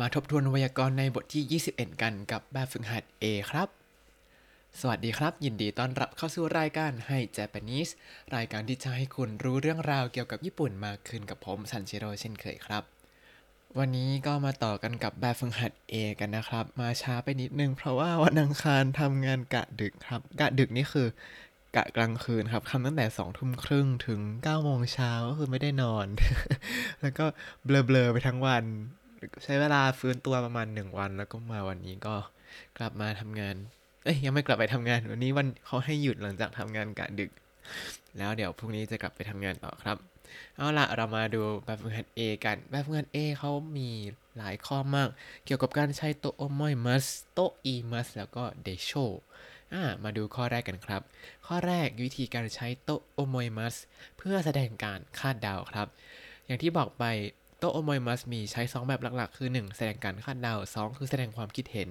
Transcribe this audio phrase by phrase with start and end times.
[0.00, 3.68] มาทบทวนไวยากรณ์ในบทที่ 21 กันกับแบบฝึกหัด A ครับ
[4.80, 7.92] สวัสดีครับ ยินดีต้อนรับเข้าสู่รายการให้ Japanese
[8.36, 12.82] รายการที่จะให้คุณรู้เรื่องราวเกี่ยวกับญี่ปุ่นมากขึ้นกับผมซันเชโร่เช่นเคยครับ
[13.78, 21.08] วันนี้ก็มาต่อกันกับแบบฝึกหัด A กันนะครับ มาช้าไปนิดนึงเพราะว่าวันอังคารทำงานกะดึกครับ กะดึกนี่คือ
[21.76, 26.06] กะกลางคืนครับทำตั้งแต่2ทุ่มครึ่งถึง9โมงเช้าก็คือไม่ได้นอน
[27.00, 27.24] แล้วก็
[27.64, 28.64] เบลอๆไปทั้งวัน
[29.44, 32.14] ใช้เวลาฟื้นตัวประมาณหนึ่งวัน แล้วก็มาวันนี้ก็
[32.78, 33.54] กลับมาทำงาน
[34.04, 37.30] เอ้ยยังไม่กลับไปทำงาน วันนี้วันเขาให้หยุดหลังจากทำงานกะดึก
[38.18, 39.96] แล้วเดี๋ยวพรุ่งนี้จะกลับไปทำงานต่อครับ
[40.56, 43.90] เอาล่ะเรามาดูแบบฝึกหัด A กัน แบบฝึกหัด A เขามี
[44.38, 45.08] หลายข้อมาก
[45.44, 48.92] เกี่ยวกับการใช้โตโอมอยมัสโตอีมัสแล้วก็เดโช
[49.72, 51.02] อ่ามาดูข้อแรกกันครับ
[51.46, 53.74] ข้อแรกวิธีการใช้โตโอมอยมัส
[54.16, 55.86] เพื่อแสดงการคาดเดาครับ
[56.46, 57.04] อย่างที่บอกไป
[57.60, 61.88] โตโอมอยมัสมีใช้ 2 แบบหลัก ๆ คือ 1 แสดงการคาดเดา 2 คือแสดงความคิดเห็น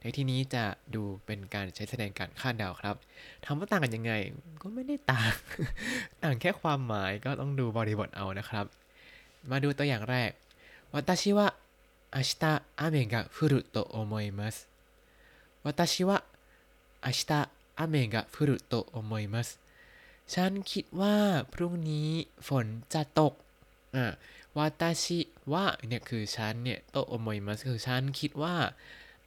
[0.00, 2.96] ในที่นี้จะดูเป็นการใช้แสดงการคาดเดาครับ
[3.44, 4.12] ทำว่าต่างกันยังไง
[4.62, 5.32] ก็ไม่ได้ต่าง
[6.22, 8.66] ต่างแค่ความหมายก็ต้องดูบริบทเอานะครับ
[9.50, 10.30] มาดูตัวอย่างแรก
[10.94, 11.46] วัตชิวะ
[12.14, 14.56] อาชิตะอาเมงะฟุรุโตโอมอยมัส
[15.64, 16.16] วัตชิวะ
[17.04, 17.40] อาชิตะ
[17.78, 19.48] อาเมงะฟุรุโตโอมอยมัส
[20.34, 21.16] ฉันคิดว่า
[21.52, 22.08] พรุ่งนี้
[22.48, 23.32] ฝนจะตก
[23.96, 24.12] อ่า
[24.58, 25.18] วาตาชิ
[25.52, 28.56] ว่าเนี่ยคือฉันเนี่ยโตโอโมยมัสคือฉันคิดว่า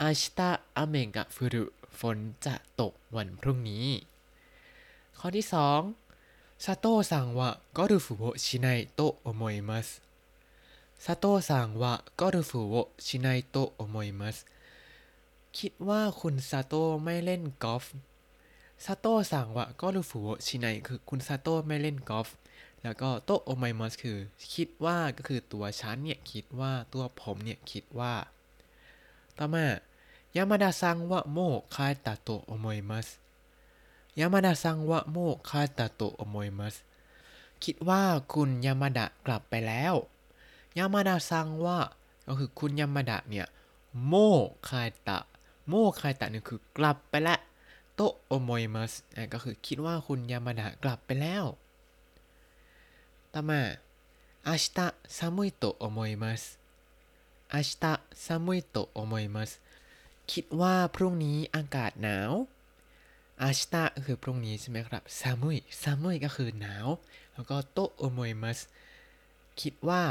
[0.01, 1.63] อาชิตะอเมงกะฟุรุ
[1.99, 3.87] ฝนจะตกวันพรุ่งนี้
[5.17, 5.81] ข้อที่สอง
[6.65, 9.87] ซาโตะสั่งว่าก็รูฟุโบชินายโตโอโมยมัส
[11.05, 12.73] ซาโตะสั่งว่าก็รูฟุโบ
[13.05, 14.37] しないと思います
[15.57, 17.83] คิดว่าคุณซาโตะไม่เล่นกอล์ฟ
[18.85, 22.27] 佐藤さんはゴルフをしない คือคุณซาโตะไม่เล่นกอล์ฟ
[22.83, 24.17] แล้วก็と思いますคือ
[24.55, 28.13] คิดว่าก็คือตัวฉันเนี่ย คิดว่าตัวผมเนี่ย คิดว่า
[29.37, 29.65] ต่อมา
[30.35, 33.07] 山田さんはもう帰ったと思います
[34.19, 36.75] 山田さんはもう帰ったと思います
[37.63, 38.01] คิดว่า
[38.33, 39.93] คุณยามาดะกลับไปแล้ว
[40.77, 41.79] ยามาดาซังว่า
[42.27, 43.47] ก็คือคุณยามาดะเนี่ย
[44.07, 44.13] โม
[44.67, 45.17] คาตะ
[45.67, 47.39] โมคาตะเนี่ยคือกลับไปแล้ว
[47.95, 48.93] โตโอโมยมัส
[49.33, 51.43] ก็คือคิดว่าคุณยามาดะกลับไปแล้ว
[53.34, 53.62] ต่อมา
[54.46, 56.58] 明日寒いと思います
[57.52, 59.60] 明日寒いと思います
[60.32, 62.32] คิดว่าพรุ่งนี้อากาศหนาว
[63.42, 66.86] อาชิตะคือพรุ่งนี้ใช่ไหมครับซามุยซามุยก็คือหนาว
[67.34, 68.58] แล้วก็โตโอโมยมัส
[69.60, 70.02] คิดว่า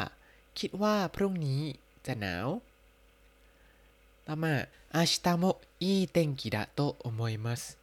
[0.60, 1.62] คิดว่าพรุ่งนี้
[2.06, 2.48] จะหนาว
[4.26, 4.54] ต่อมา
[4.96, 5.44] 明日も
[5.80, 7.78] いい天気だと思います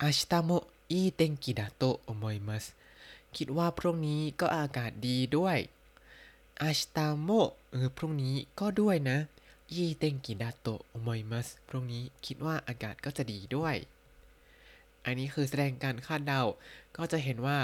[0.00, 0.50] 明日も
[0.88, 2.77] いい天気だと思います
[3.37, 5.57] คิดว่าพรุ่งนี้ก็อากาศดีด้วย
[6.61, 7.29] อาชตาโม
[7.71, 9.17] เออพรุ่งนี้ก็ด้วยนะ
[9.75, 13.75] ยี่เต็งกิดาโตโอมอยมัสพรุ่งนี้คิดว่าอากาศก็จะดีด้วย
[15.05, 16.41] อันนี้คือแสดงการคาดเดา
[16.97, 17.57] ก็จะเห็นว่า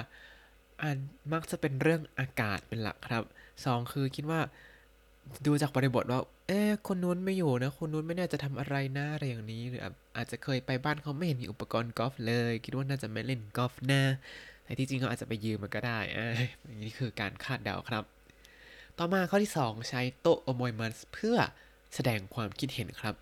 [0.82, 0.98] อัน
[1.34, 3.24] มักจะเป็นเรื่องอากาศเป็นหลักครับ
[3.66, 4.40] สองคือคิดว่า
[5.46, 9.82] ดูจากบริบทว่า เอ๊คนนู้นไม่อยู่นะ คนนู้นไม่น่าจะทำอะไรนะอะไรอย่างนี้ หรือ
[10.16, 14.04] อาจจะเคยไปบ้านเขาไม่เห็นมีอุปกรณ์กอล์ฟเลย คิดว่าน่าจะไม่เล่นกอล์ฟนะ
[14.66, 16.28] แต่ที่จริงเขาอาจจะไปยืมมันก็ได้อ่า
[16.66, 18.04] อย่างนี้คือการคาดเดาครับ
[18.98, 21.38] ต่อมาข้อที่ 2 ใช้โตโอโมยมันเพื่อ
[21.96, 23.16] แสดงความคิดเห็นครับ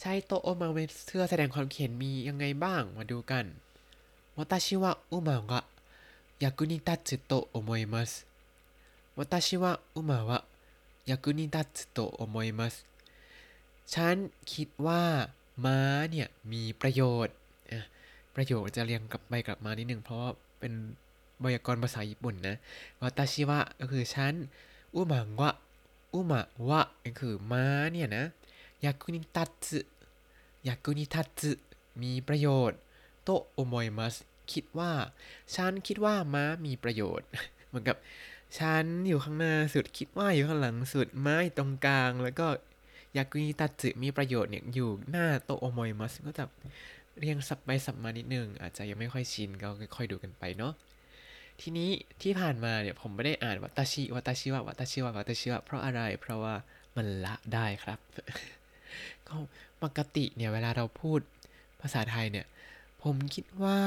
[0.00, 3.44] ใช้โตโอโมยมันเพื่อแสดงความคิดเห็นมียังไงบ้างมาดูกัน
[4.36, 5.60] วาตาชิวะอุมะกะ
[6.42, 8.12] ยากุนิตัตสึโตโอโมยมัส
[9.16, 10.38] วาตาชิวะอุมะวะ
[11.10, 12.74] ยากุนิตัตสึโตโอโมยมัส
[13.92, 14.16] ฉัน
[14.52, 15.02] คิดว่า
[15.64, 15.78] ม้า
[16.10, 17.34] เนี่ยมีประโยชน์
[18.34, 20.30] ประโยชน์จะเรียงกลับไปกลับมานิดนึงเพราะว่า
[20.60, 20.72] เป็น
[21.40, 22.56] ไวยากรณ์ภาษาญี่ปุ่นนะ
[23.00, 24.34] วาตาชิวะก็คือฉัน
[24.94, 25.50] อุมังวะ
[26.14, 28.24] อุมะวะก็คือม้าเนี่ยนะ
[28.84, 29.80] ยากุนิตัตสึ
[30.68, 31.52] ยากุนิตัตสึ
[32.02, 32.78] มีประโยชน์
[33.24, 34.14] โตโอโมยมัส
[34.52, 34.92] คิดว่า
[35.54, 37.26] ฉันคิดว่าม้ามีประโยชน์
[37.68, 37.96] เหมือนกับ
[38.58, 42.46] ฉันอยู่ข้างหน้าสุดคิดว่าอยู่ข้างหลังสุดไม้ตรงกลาง แล้วก็
[43.16, 46.44] ยากุนิตัตสึมีประโยชน์เนี่ยอยู่หน้าโตโอโมยมัสก็จะ
[47.18, 50.72] เรียงสับไปสับมานิดนึง อาจจะยังไม่ค่อยชินก็ค่อยดูกันไปเนาะ
[51.60, 51.90] ทีนี้
[52.22, 56.54] ที่ผ่านมาเนี่ยผมไม่ได้อ่านวัตชิวัตชิวะวัตชิวะวัตชิวะเพราะอะไรเพราะว่า
[56.96, 57.98] มันละได้ครับ
[59.26, 59.34] ก็
[59.82, 61.20] ปกติเนี่ยเวลาเราพูด
[61.80, 62.46] ภาษาไทยเนี่ย
[63.02, 63.80] ผมคิดว่า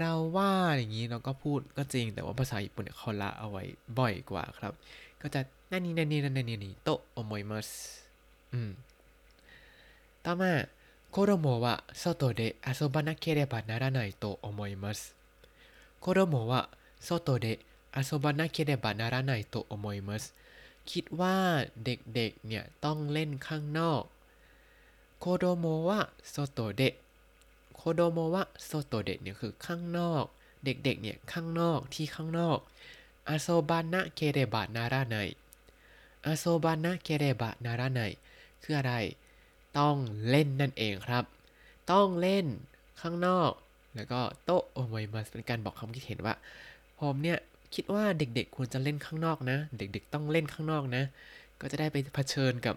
[0.00, 3.64] เราว่าอย่างนี้เราก็พูดก็จริง แต่ว่าภาษาญี่ปุ่นเนี่ยเขาละเอาไว้
[3.98, 4.72] บ่อยกว่าครับ
[5.22, 5.40] ก็จะ
[5.70, 7.68] นั่นนี่นั่นนี่นั่นนี่นี่โตโอโมยมัส
[8.52, 8.70] อืม
[10.24, 10.52] ต่อมา
[11.11, 15.15] 子供は外で遊ばなければならないと思います。
[15.99, 16.69] 子供は
[16.99, 17.59] 外で
[17.95, 20.33] 遊ばなければならないと思います。
[20.85, 24.03] คิดว่าเด็กๆ เนี่ยต้องเล่นข้างนอก
[25.19, 25.99] โคโดโมวะ
[26.29, 26.93] โซโตเดะ
[27.75, 30.25] โคโดโมวะโซโตเดะเนี่ยคือข้างนอก
[30.63, 32.57] เด็กๆ เนี่ยข้างนอกที่ข้างนอก
[33.29, 35.15] อาโซบานะเคเรบะนาราไน
[36.25, 38.01] อาโซบานะเคเรบะนาราไน
[38.63, 38.93] คืออะไร
[39.78, 39.96] ต้อง
[40.30, 41.24] เล่นนั่นเองครับ
[41.92, 42.46] ต้องเล่น
[43.00, 43.52] ข้างนอก
[43.94, 46.34] แล้วก็โตโอมยมาเป็นการบอกความคิดเห็นว่า
[46.98, 47.38] ผมเนี่ย
[47.74, 51.04] คิดว่าเด็กๆควรจะเล่นข้างนอกนะ เด็กๆต้องเล่นข้างนอกนะ
[51.60, 52.76] ก็จะได้ไปเผชิญกับ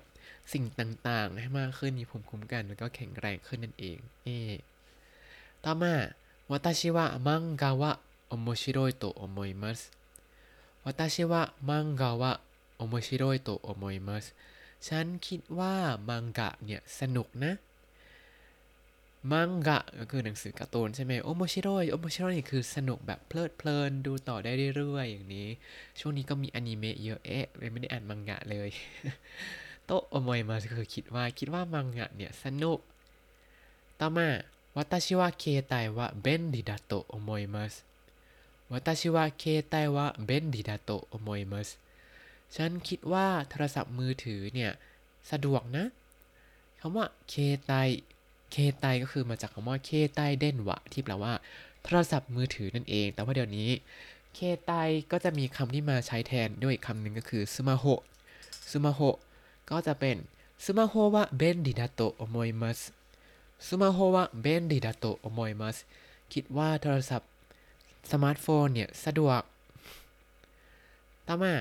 [0.53, 4.27] สิ่งต่างๆ ให้มากขึ้นมีภูมิคุ้มกันแล้วก็แข็งแรงขึ้นนั่นเองเอ
[5.63, 5.93] ต่อมา
[6.51, 7.91] วัตชิวะมังกาวะ
[8.27, 9.79] โอโมชิโรยโตโอโมยมัส
[10.83, 14.25] 私は漫画は面白いと思います
[14.87, 15.75] ฉันคิดว่า
[16.09, 17.53] มังงะเนี่ยสนุกนะ
[19.31, 25.49] มังงะก็คือหนังสือการ์ตูนใช่ไหมโอโมชิโร่โอโมชิโร่นี่คือสนุกแบบเพลิดเพลินดูต่อได้เรื่อยๆอย่างนี้
[25.99, 28.69] ช่วงนี้ก็มีอนิเมะเยอะเอ๊ะไม่ได้อ่านมังกะเลย
[29.85, 32.79] โตโอโมยมาคือคิดว่าคิดว่ามังงะเนี่ยสนุก
[33.99, 34.27] ต่อมา
[34.75, 37.73] 私は携帯は便利だと思います
[38.71, 41.69] 私は携帯は便利だと思います
[42.55, 44.71] ฉันคิดว่าโทรศัพท์มือถือเนี่ย
[45.31, 45.85] สะดวกนะ
[46.79, 47.35] คำว่า携
[47.65, 47.71] 帯
[48.51, 51.33] 携帯 ก็คือมาจากคำว่า携帯電話 ที่แปลว่า
[51.83, 53.69] โทรศัพท์มือถือนั่นเอง แต่ว่าเดี๋ยวนี้
[54.33, 54.71] 携帯
[55.11, 58.99] ก็จะมีคำที่มาใช้แทนด้วยคำหนึ่งก็คือスマホ スマホ
[59.69, 60.15] ก็จะเป็น
[60.65, 62.79] スマホは便利だと思います
[63.67, 65.77] スマホは便利だと思います
[66.33, 67.29] คิดว่าโทรศัพท์
[68.11, 69.41] สมาร์ทโฟนเนี่ย สะดวก
[71.27, 71.53] ต่อมา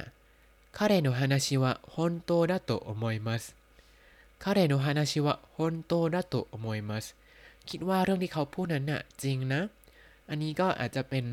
[0.77, 3.55] 彼の話は本当だと思います
[4.39, 7.15] 彼の話は本当だと思います
[7.69, 9.61] คิดว่าเรื่องที่เขาพูดนั้นน่ะจริงนะ
[10.29, 11.25] อันนี้ก็อาจจะเป็น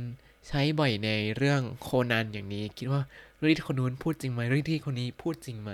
[0.48, 3.00] ใช้บ่อยในเรื่องโคนันอย่างนี้ คิดว่า
[3.38, 5.70] เรื่องที่คนนู้นพูดจริงไหมเรื่องที่คนนี้พูดจริงไหม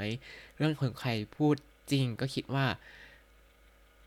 [0.57, 1.57] เรื่องของใครพูด
[1.91, 2.67] จริงก็คิดว่า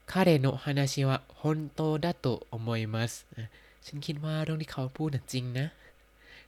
[0.09, 3.25] 彼の話は本当だと思います
[3.85, 5.67] ฉันคิดว่าเรื่องที่เขาพูดน่ะจริงนะ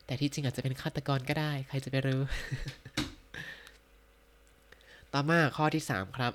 [0.04, 2.20] แต่ที่จริงอาจจะเป็นฆาตกรก็ได้ ใครจะไปรู้
[5.13, 6.33] ต่อมาข้อที่ 3 ครับ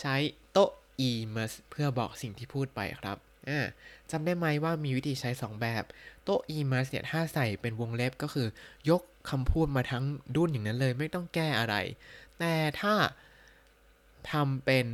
[0.00, 0.14] ใช้
[0.52, 0.58] โต
[1.00, 3.16] อีมัสเพื่อบอกสิ่งที่พูดไปครับ
[4.10, 5.84] จำได้ไหมว่ามีวิธีใช้ 2 แบบ
[6.24, 8.46] โตอีมัสเนี่ยถ้าใส่เป็นวงเล็บก็คือ
[8.90, 10.04] ยกคำพูดมาทั้ง
[10.34, 11.74] ดุนอย่างนั้นเลย ไม่ต้องแก้อะไร
[12.38, 12.94] แต่ถ้า
[14.30, 14.86] ทำเป็น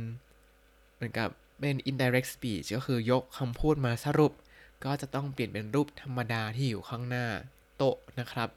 [0.95, 1.29] เหมือนกับ
[1.59, 4.33] เป็น indirect speech ก็คือยกคำพูดมาสรุป
[4.85, 7.25] ก็จะต้องเปลี่ยนเป็นรูปธรรมดาที่อยู่ข้างหน้า
[7.77, 8.49] โตะนะครับ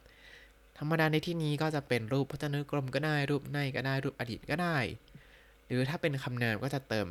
[0.78, 4.78] ธรรมดาในที่นี้ก็จะเป็นรูปพจนานุกรมก็ได้ รูปในก็ได้ รูปอดีตก็ได้
[5.68, 7.08] หรือถ้าเป็นคำนามก็จะเติม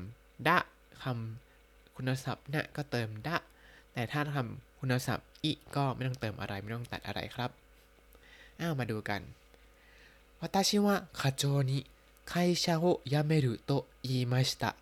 [0.48, 0.58] ดะ
[1.02, 3.36] คำคุณศัพท์นะก็เติมดะ
[3.92, 7.50] แต่ถ้าทำคุณศัพท์อิก็ไม่ต้องเติมอะไรไม่ต้องตัดอะไรครับ
[8.60, 9.20] อ้าวมาดูกัน
[10.42, 11.72] 私は課長に
[12.24, 13.70] 会社を辞めると
[14.02, 14.74] 言いました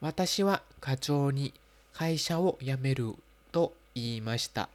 [0.00, 1.52] 私は課長に
[1.92, 3.16] 会社を辞める
[3.52, 4.70] と言いました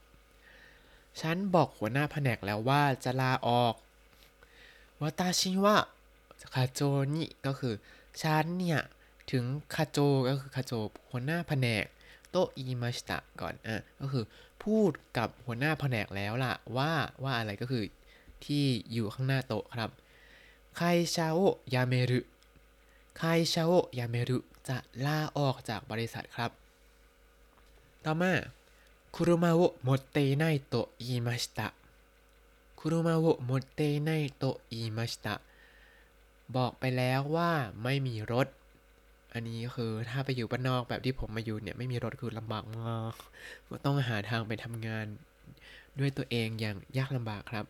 [1.20, 3.74] ฉันบอกหัวหน้าแผนกแล้วว่าจะลาออก
[5.00, 5.76] วาตาชิวะ
[6.54, 6.80] คาโจ
[7.14, 7.74] นิก็คือ
[8.22, 8.80] ฉันเนี่ย
[9.30, 9.44] ถึง
[9.74, 9.98] คาโจ
[10.28, 10.72] ก็คือคาโจ
[11.10, 11.84] หัวหน้าแผนก
[12.30, 14.24] โตอิมาชิตะก่อนอะก็คือ
[14.62, 16.92] พูดกับหัวหน้าแผนกแล้วล่ะ ว่า
[17.22, 17.84] ว่าอะไรก็คือ
[18.44, 19.90] ที่อยู่ข้างหน้าโต๊ะครับ
[20.76, 20.82] ไค
[21.14, 21.38] ชาโอ
[21.74, 22.20] ยาเมรุ
[23.16, 23.22] ไค
[23.52, 24.38] ชาโอยาเมรุ
[24.68, 24.76] จะ
[25.06, 26.50] ลาออกจากบริษัทครับ
[28.04, 28.32] ต่อมา
[29.15, 31.73] คุรุมาโอ持っていないと言いました
[32.79, 35.41] คุรุมาโอ持っていないと言いました
[36.55, 37.51] บอกไปแล้วว่า
[37.83, 38.47] ไม่มีรถ
[39.33, 43.13] อันนี้คือถ้าไปอยู่บ้านนอกแบบที่ผมมาอยู่เนี่ยไม่มีรถคือลำบากมาก
[43.69, 45.05] ก็ต้องหาทางไปทำงาน
[45.99, 47.65] ด้วยตัวเองอย่างยากลำบากครับ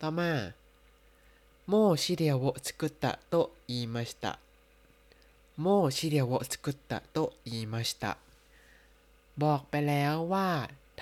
[0.00, 0.30] ต่อมา
[1.72, 4.38] もう資料を作ったと言いました
[5.56, 8.18] もう資料を作ったと言いました
[9.43, 10.49] บอกไปแล้วว่า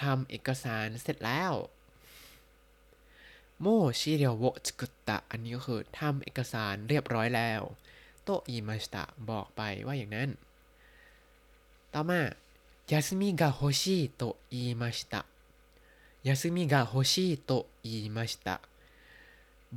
[0.02, 1.54] ทำเอกสารเสร็จแล้ว
[3.62, 3.66] โม
[4.00, 7.62] ชิเรียวโวจกุตะอันนี้ก็คือทำเอกสารเรียบร้อยแล้ว
[8.24, 10.30] โตอิมาชตะบอกไปว่าอย่างนั้น
[11.94, 12.22] ต่อมา
[12.92, 17.52] 休みが欲しいと言いました 休みが欲しいと
[17.86, 18.56] 言いました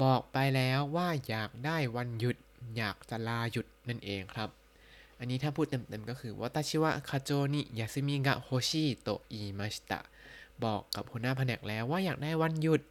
[0.02, 2.36] บอกไปแล้วว่าอยากได้วันหยุด
[2.76, 4.50] อยากจะลาหยุดนั่นเองครับ
[5.19, 9.99] อันนี้ถ้าพูดเต็มๆก็คือวาตาชิวะคาโจนิยาซึมิกะโฮชิโตอิมาชิตะ
[10.63, 12.81] บอกกับหัวหน้าแผนกแล้วว่าอยากได้วันหยุด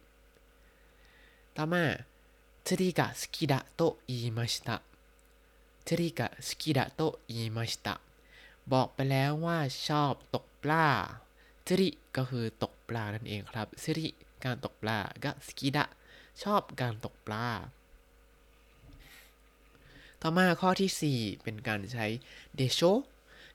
[1.57, 1.83] ต่อมา
[2.65, 4.81] 釣りが好きだと言いました
[5.85, 7.99] 釣りが好きだと言いました
[8.71, 9.57] บอกไปแล้วว่า
[9.87, 10.87] ชอบตกปลา
[11.65, 13.99] 釣りก็คือตกปลานั่นเองครับ釣り
[14.43, 15.85] การตกปลาก็สกิดะ
[16.43, 17.45] ชอบการตกปลา
[20.27, 22.07] ต่อมาข้อที่ 4 เป็นการใช้
[22.55, 22.81] เดโช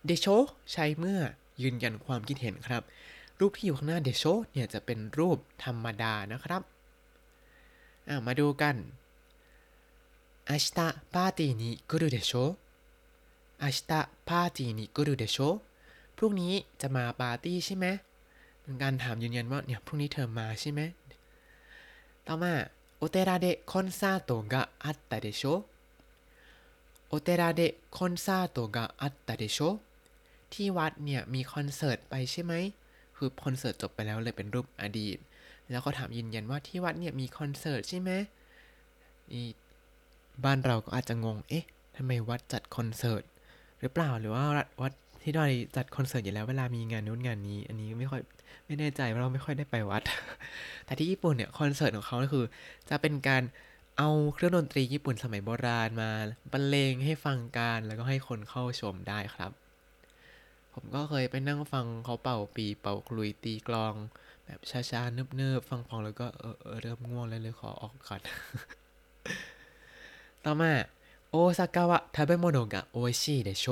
[0.06, 0.26] เดโช
[0.72, 1.20] ใช้เมื่อ
[1.62, 2.82] ยืนยันความคิดเห็นครับ
[3.40, 6.62] รูปที่อยู่ข้างหน้าเดโชเนี่ยจะเป็นรูปธรรมดานะครับ
[8.08, 8.76] อ่ะมาดูกัน
[10.50, 10.70] 明日
[11.12, 12.56] パーティーに来るでしょ
[13.60, 13.82] 明日
[14.28, 15.60] パーティーに来るでしょ
[16.16, 17.86] พรุ่งนี้จะมาปาร์ตี้ใช่ไหม
[18.62, 20.80] เป็นการถามยืนยันว่าเนี่ยพรุ่งนี้เธอมาใช่ไหม
[22.26, 22.52] ต่อมา
[22.96, 24.54] โอเตระเดคอนซาโตะが
[24.84, 25.71] あったでしょโ
[27.13, 27.61] โอเตราเด
[27.97, 29.59] คอนซาโตกาอัตตาเดโช
[30.53, 32.53] ที่วัดเนี่ยมีคอนเสิร์ตไปใช่ไหม
[33.17, 35.17] คือคอนเสิร์ตจบไปแล้วเลยเป็นรูปอดีต
[35.71, 38.11] แล้วก็ถามยืนยันว่าที่วัดเนี่ยมีคอนเสิร์ตใช่ไหม
[39.31, 39.47] นี่
[40.43, 41.65] บ้านเราก็อาจจะงง เอ๊ะ
[41.95, 43.23] ทำไมวัดจัดคอนเสิร์ต
[43.79, 44.45] หรือเปล่า หรือว่า
[44.81, 44.91] วัด
[45.21, 48.21] ที่ดอยจัดคอนเสิร์ตอยู่แล้วเวลามีงานนู้นงานนี้ อันนี้ไม่ค่อย
[48.65, 50.01] ไม่แน่ใจเราไม่ค่อยได้ไปวัด
[50.85, 52.45] แต่ที่ญี่ปุ่นเนี่ยคอนเสิร์ตของเขาคือ
[52.89, 53.43] จะเป็นการ
[53.97, 56.09] เอาเครื่องดนตรีญี่ปุ่นสมัยโบราณมา
[56.51, 59.51] บรรเลงให้ฟังกันแล้วก็ให้คนเข้าชมได้ครับ
[60.73, 63.93] ผมก็เคยไปนั่งฟังเขาเป่าปี่เป่าขลุ่ยตีกลอง
[64.45, 68.19] แบบช้าๆเนิบๆ ฟังๆแล้วก็เออเออเริ่มง่วงแล้วเลยขอออกก่อน
[70.43, 70.71] ต่อมา
[71.29, 73.65] 大阪は食べ物がおいしいでしょう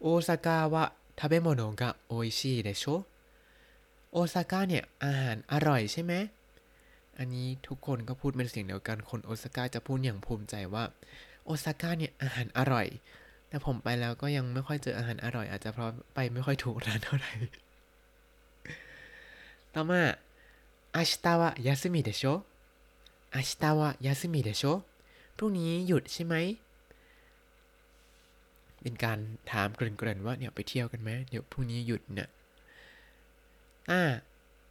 [0.00, 2.84] 大阪は食べ物がおいしいでしょう
[4.12, 6.14] โอซาก้าเนี่ยอาหารอร่อยใช่ไหม
[7.18, 10.84] อันนี้ทุกคนก็พูดเป็นเสียงเดียวกัน คนโอซาก้าจะพูดอย่างภูมิใจว่า
[11.44, 12.86] โอซาก้าเนี่ยอาหารอร่อย
[13.48, 17.32] แต่ผมไปแล้วก็ยังไม่ค่อยเจออาหารอร่อย อาจจะเพราะไปไม่ค่อยถูกร้านเท่าไหร่
[19.74, 20.02] ต่อมา
[20.94, 22.24] อาชิตาวะยาสึมิเดโช
[23.34, 24.62] อาชิตาวะยาสึมิเดชโช
[25.36, 26.34] พรุ่งนี้หยุดใช่ไหม
[28.82, 29.18] เป็นการ
[29.50, 32.28] ถามเกริ่นๆว่าเนี่ยไปเที่ยวกันไหมเดี๋ยวพรุ่งนี้หยุดเนี่ย
[33.90, 34.02] อ่า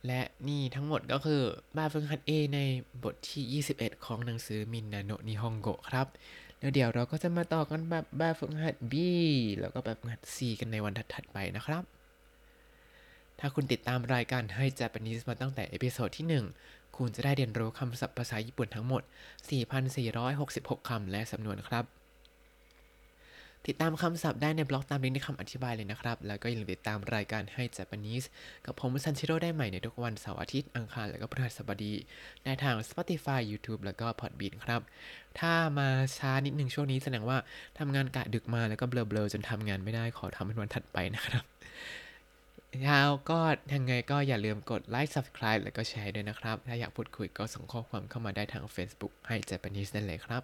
[0.07, 1.41] และนี่ทั้งหมดก็คือ
[1.73, 2.59] แบบฝึกหัด A ใน
[3.03, 6.07] บทที่ 21 ของหนังสือมินนาโนนิฮงโกครับ
[6.59, 8.93] แล้วเดี๋ยวเราก็จะมาต่อกันแบบแบบฝึกหัด B
[9.59, 11.83] แล้วก็แบบฝึกหัด C กันในวันถัดๆไปนะครับ
[13.39, 19.01] ถ้าคุณติดตามรายการให้ Japanese มาตั้งแต่ episode ที่ 1 คุณจะได้เรียนรู้คำศัพท์ภาษาญี่ปุ่นทั้งหมด
[20.15, 21.85] 4,466 คำและสำนวนครับ
[23.67, 28.25] ติดตามคำศัพท์ได้ในบล็อกตามลิงก์ในคำอธิบายเลยนะครับ แล้วก็อย่าลืมติดตามรายการให้ Japanese
[28.65, 31.93] กับผมซันชิโร่ได้ใหม่ในทุกวันเสาร์อาทิตย์อังคาร และก็พฤหัสบดี
[32.43, 34.81] ได้ทาง Spotify YouTube แล้วก็ Podbean ครับ
[35.39, 37.37] ถ้ามาช้านิดหนึ่งช่วงนี้แสดงว่า
[37.79, 41.43] ทำงานกะดึกมาแล้วก็เบลอๆจนทำงานไม่ได้ขอทำเป็นวันถัดไปนะครับ
[42.83, 43.39] แล้วก็
[43.73, 50.43] ยังไงก็อย่าลืมกดไลค์ Subscribe แล้วก็แชร์ด้วยนะครับ ถ้าอยากพูดคุยก็ส่งข้อความเข้ามาได้ทาง Facebook ให้ Japanese ได้เลยครับ